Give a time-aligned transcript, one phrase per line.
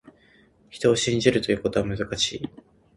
[0.71, 2.49] 人を信じるということは、難しい。